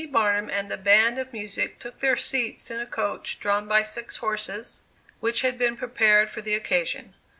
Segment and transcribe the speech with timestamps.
[0.11, 4.17] BARNUM and the band of music took their seats in a coach drawn by six
[4.17, 4.81] horses,
[5.19, 7.13] which had been prepared for the occasion.